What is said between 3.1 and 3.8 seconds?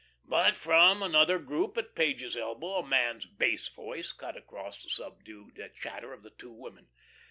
bass